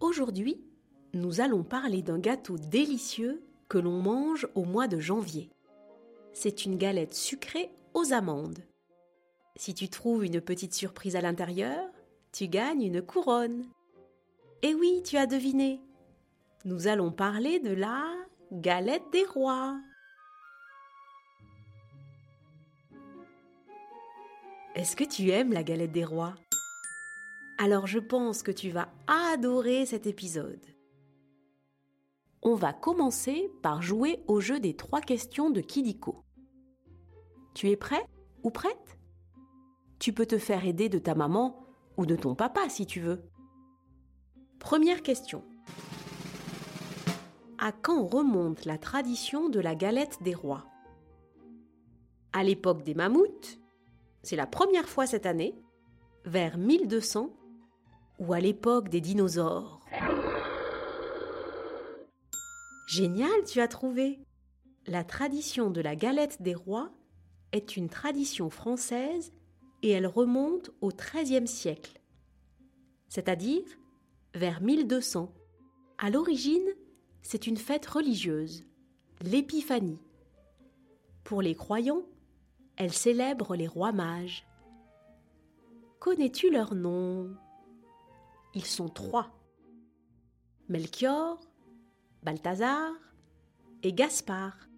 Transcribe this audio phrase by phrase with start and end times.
[0.00, 0.64] Aujourd'hui,
[1.12, 5.50] nous allons parler d'un gâteau délicieux que l'on mange au mois de janvier.
[6.32, 8.60] C'est une galette sucrée aux amandes.
[9.56, 11.84] Si tu trouves une petite surprise à l'intérieur,
[12.30, 13.64] tu gagnes une couronne.
[14.62, 15.80] Et oui, tu as deviné.
[16.64, 18.04] Nous allons parler de la
[18.52, 19.80] galette des rois.
[24.76, 26.34] Est-ce que tu aimes la galette des rois?
[27.60, 30.64] Alors je pense que tu vas adorer cet épisode.
[32.40, 36.22] On va commencer par jouer au jeu des trois questions de Kidiko.
[37.54, 38.04] Tu es prêt
[38.44, 38.96] ou prête?
[39.98, 43.24] Tu peux te faire aider de ta maman ou de ton papa si tu veux.
[44.60, 45.44] Première question.
[47.58, 50.64] À quand remonte la tradition de la galette des rois?
[52.32, 53.58] À l'époque des mammouths
[54.22, 55.60] C'est la première fois cette année
[56.24, 57.32] Vers 1200
[58.18, 59.80] Ou à l'époque des dinosaures
[62.88, 64.18] Génial, tu as trouvé
[64.86, 66.90] La tradition de la galette des rois
[67.52, 69.32] est une tradition française
[69.82, 72.00] et elle remonte au XIIIe siècle,
[73.08, 73.64] c'est-à-dire
[74.34, 75.32] vers 1200.
[75.98, 76.68] À l'origine,
[77.22, 78.64] c'est une fête religieuse,
[79.20, 80.00] l'épiphanie.
[81.22, 82.02] Pour les croyants,
[82.76, 84.44] elle célèbre les rois mages.
[86.00, 87.36] Connais-tu leurs noms
[88.54, 89.30] Ils sont trois.
[90.68, 91.40] Melchior,
[92.22, 92.92] Balthazar
[93.82, 94.68] et Gaspard.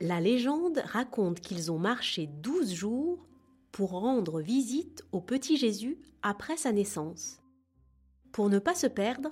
[0.00, 3.26] La légende raconte qu'ils ont marché douze jours
[3.72, 7.40] pour rendre visite au petit Jésus après sa naissance.
[8.32, 9.30] Pour ne pas se perdre,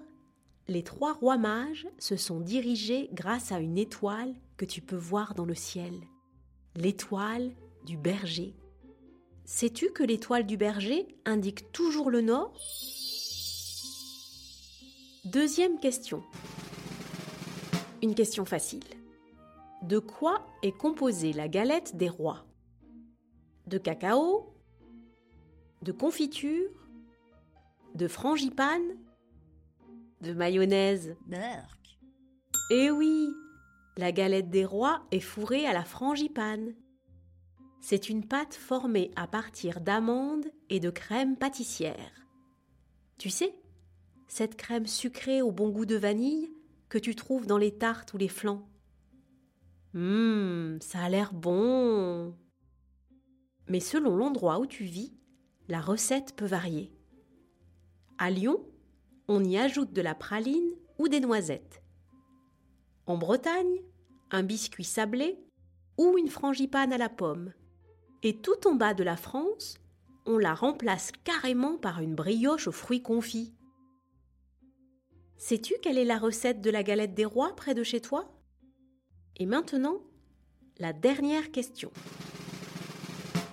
[0.67, 5.35] les trois rois mages se sont dirigés grâce à une étoile que tu peux voir
[5.35, 5.95] dans le ciel,
[6.77, 7.53] l'étoile
[7.87, 8.55] du berger.
[9.45, 12.53] Sais-tu que l'étoile du berger indique toujours le nord?
[15.33, 16.23] Deuxième question.
[18.03, 18.85] Une question facile.
[19.83, 22.47] De quoi est composée la galette des rois?
[23.67, 24.55] De cacao?
[25.83, 26.71] De confiture?
[27.95, 28.97] De frangipane?
[30.23, 31.15] De mayonnaise?
[32.71, 33.29] Eh oui
[33.99, 36.75] La galette des rois est fourrée à la frangipane.
[37.83, 42.27] C'est une pâte formée à partir d'amandes et de crème pâtissière.
[43.19, 43.55] Tu sais,
[44.29, 46.53] cette crème sucrée au bon goût de vanille
[46.89, 48.67] que tu trouves dans les tartes ou les flancs.
[49.95, 52.35] Hum, ça a l'air bon.
[53.69, 55.13] Mais selon l'endroit où tu vis,
[55.69, 56.93] la recette peut varier.
[58.19, 58.65] À Lyon,
[59.29, 61.83] on y ajoute de la praline ou des noisettes.
[63.07, 63.83] En Bretagne,
[64.31, 65.39] un biscuit sablé
[65.97, 67.53] ou une frangipane à la pomme.
[68.23, 69.79] Et tout en bas de la France,
[70.27, 73.55] on la remplace carrément par une brioche aux fruits confits.
[75.39, 78.29] Sais-tu quelle est la recette de la galette des rois près de chez toi?
[79.37, 80.03] Et maintenant,
[80.79, 81.93] la dernière question.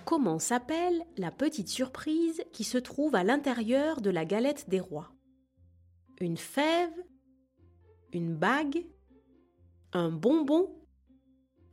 [0.03, 5.12] Comment s'appelle la petite surprise qui se trouve à l'intérieur de la galette des rois?
[6.19, 7.03] Une fève?
[8.13, 8.84] Une bague?
[9.94, 10.75] Un bonbon?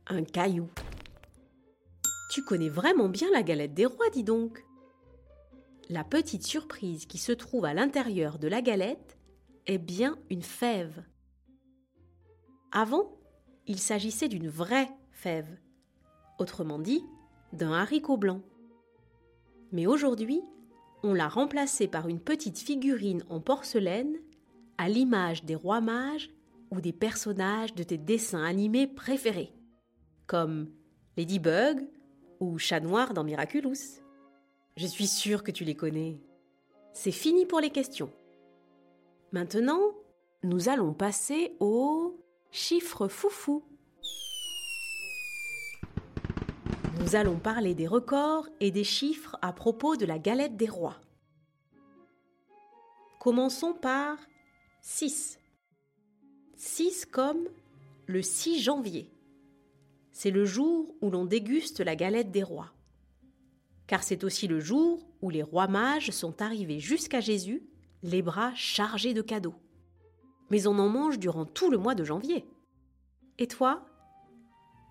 [0.05, 0.69] Un caillou?
[2.29, 4.63] Tu connais vraiment bien la galette des rois, dis donc.
[5.89, 9.17] La petite surprise qui se trouve à l'intérieur de la galette
[9.65, 11.03] est bien une fève.
[12.71, 13.17] Avant,
[13.67, 15.57] il s'agissait d'une vraie fève,
[16.39, 17.03] autrement dit,
[17.53, 18.41] d'un haricot blanc.
[19.71, 20.41] Mais aujourd'hui,
[21.03, 24.15] on l'a remplacée par une petite figurine en porcelaine,
[24.77, 26.29] à l'image des rois mages
[26.71, 29.53] ou des personnages de tes dessins animés préférés,
[30.25, 30.71] comme
[31.15, 31.87] Ladybug
[32.39, 34.01] ou Chat Noir dans Miraculous.
[34.75, 36.19] Je suis sûre que tu les connais.
[36.93, 38.11] C'est fini pour les questions.
[39.33, 39.81] Maintenant,
[40.43, 43.63] nous allons passer au chiffre foufou.
[46.99, 51.01] Nous allons parler des records et des chiffres à propos de la galette des rois.
[53.19, 54.19] Commençons par
[54.81, 55.39] 6.
[56.55, 57.47] 6 comme
[58.05, 59.09] le 6 janvier.
[60.11, 62.71] C'est le jour où l'on déguste la galette des rois.
[63.87, 67.63] Car c'est aussi le jour où les rois mages sont arrivés jusqu'à Jésus
[68.03, 69.55] les bras chargés de cadeaux.
[70.49, 72.45] mais on en mange durant tout le mois de janvier.
[73.39, 73.85] Et toi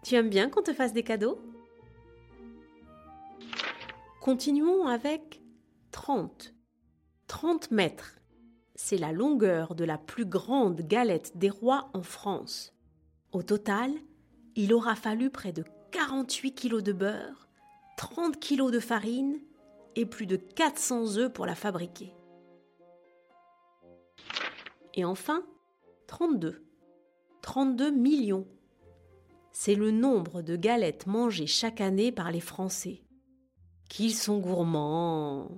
[0.02, 1.38] Tu aimes bien qu'on te fasse des cadeaux?
[4.20, 5.40] Continuons avec
[5.92, 6.54] 30.
[7.28, 8.18] 30 mètres.
[8.74, 12.74] C'est la longueur de la plus grande galette des rois en France.
[13.30, 13.92] Au total,
[14.56, 17.48] il aura fallu près de 48 kilos de beurre,
[17.98, 19.38] 30 kilos de farine
[19.96, 22.14] et plus de 400 œufs pour la fabriquer.
[24.94, 25.42] Et enfin,
[26.06, 26.64] 32.
[27.42, 28.46] 32 millions.
[29.52, 33.02] C'est le nombre de galettes mangées chaque année par les Français.
[33.88, 35.50] Qu'ils sont gourmands.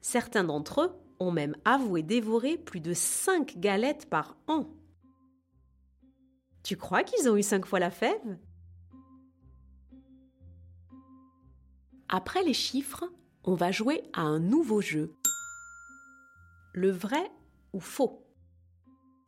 [0.00, 4.66] Certains d'entre eux ont même avoué dévorer plus de 5 galettes par an.
[6.62, 8.38] Tu crois qu'ils ont eu cinq fois la fève?
[12.08, 13.04] Après les chiffres,
[13.44, 15.14] on va jouer à un nouveau jeu.
[16.74, 17.30] Le vrai
[17.80, 18.26] faux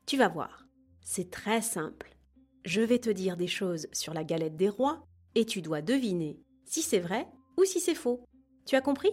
[0.06, 0.66] Tu vas voir,
[1.00, 2.16] c'est très simple.
[2.64, 6.40] Je vais te dire des choses sur la galette des rois et tu dois deviner
[6.64, 8.24] si c'est vrai ou si c'est faux.
[8.66, 9.12] Tu as compris?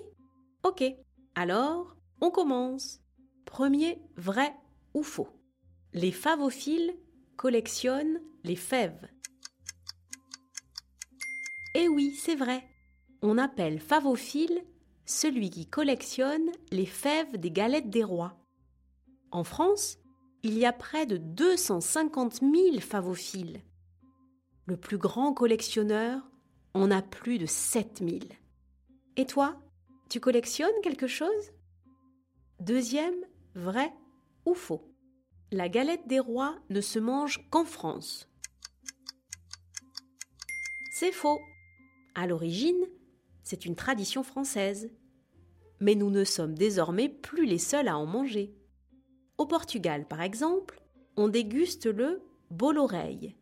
[0.64, 0.84] Ok,
[1.36, 3.00] alors on commence.
[3.46, 4.54] Premier vrai
[4.94, 5.30] ou faux
[5.94, 6.96] Les favophiles
[7.36, 9.08] collectionnent les fèves.
[11.76, 12.64] Eh oui, c'est vrai.
[13.22, 14.64] On appelle favophile
[15.06, 18.41] celui qui collectionne les fèves des galettes des rois.
[19.32, 19.98] En France,
[20.44, 23.62] il y a près de 250 000 favophiles.
[24.66, 26.22] Le plus grand collectionneur
[26.74, 28.30] en a plus de 7000.
[29.18, 29.62] Et toi,
[30.10, 31.52] tu collectionnes quelque chose?
[32.60, 33.16] Deuxième,
[33.56, 33.94] vrai
[34.46, 34.94] ou faux?
[35.52, 38.30] La galette des rois ne se mange qu'en France.
[40.94, 41.40] C'est faux.
[42.16, 42.86] À l'origine,
[43.44, 44.92] c'est une tradition française.
[45.80, 48.54] Mais nous ne sommes désormais plus les seuls à en manger.
[49.38, 50.82] Au Portugal, par exemple,
[51.18, 53.36] on déguste le boloreille,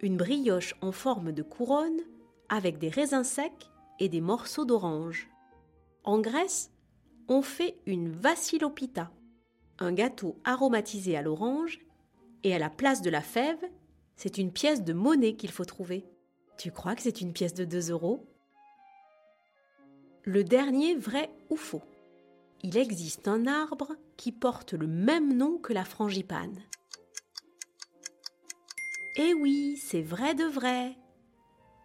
[0.00, 2.00] une brioche en forme de couronne
[2.48, 5.28] avec des raisins secs et des morceaux d'orange.
[6.04, 6.70] En Grèce,
[7.28, 9.10] on fait une vassilopita,
[9.78, 11.80] un gâteau aromatisé à l'orange,
[12.42, 13.64] et à la place de la fève,
[14.16, 16.04] c'est une pièce de monnaie qu'il faut trouver.
[16.58, 18.26] Tu crois que c'est une pièce de 2 euros?
[20.24, 21.82] Le dernier vrai ou faux?
[22.64, 26.58] Il existe un arbre qui porte le même nom que la frangipane.
[29.16, 30.96] Eh oui, c'est vrai de vrai.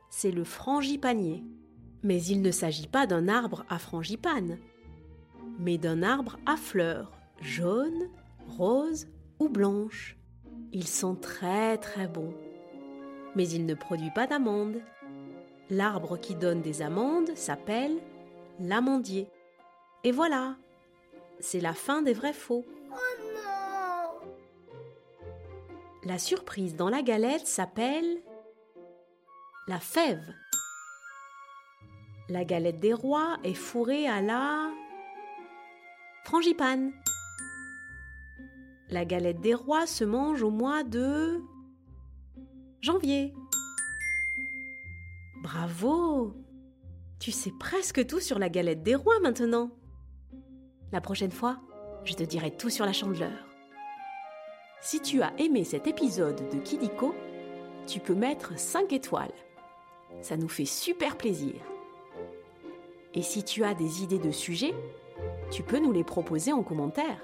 [0.09, 1.43] C'est le frangipanier.
[2.01, 4.57] Mais il ne s'agit pas d'un arbre à frangipane
[5.59, 7.11] mais d'un arbre à fleurs,
[7.41, 8.09] jaunes,
[8.47, 9.07] roses
[9.39, 10.17] ou blanches.
[10.71, 12.33] Ils sont très très bons.
[13.35, 14.81] Mais il ne produit pas d'amandes.
[15.69, 17.97] L'arbre qui donne des amandes s'appelle
[18.59, 19.27] l'amandier.
[20.03, 20.55] Et voilà,
[21.39, 22.65] c'est la fin des vrais faux.
[22.91, 22.95] Oh
[26.03, 28.21] la surprise dans la galette s'appelle
[29.67, 30.33] la fève.
[32.29, 34.71] La galette des rois est fourrée à la
[36.25, 36.91] frangipane.
[38.89, 41.41] La galette des rois se mange au mois de
[42.81, 43.33] janvier.
[45.43, 46.33] Bravo
[47.19, 49.69] Tu sais presque tout sur la galette des rois maintenant.
[50.91, 51.57] La prochaine fois,
[52.03, 53.45] je te dirai tout sur la chandeleur.
[54.81, 57.13] Si tu as aimé cet épisode de Kidiko,
[57.85, 59.33] tu peux mettre 5 étoiles.
[60.21, 61.55] Ça nous fait super plaisir.
[63.13, 64.73] Et si tu as des idées de sujets,
[65.51, 67.21] tu peux nous les proposer en commentaire.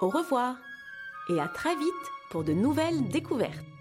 [0.00, 0.56] Au revoir
[1.30, 3.77] et à très vite pour de nouvelles découvertes.